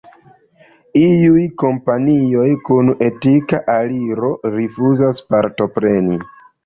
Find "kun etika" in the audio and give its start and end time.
2.69-3.61